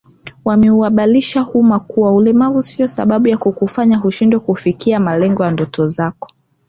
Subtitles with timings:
[0.45, 6.27] Wameuhabarisha umma kuwa ulemavu sio sababu ya kukufanya ushindwe kufikia malengo ndoto zako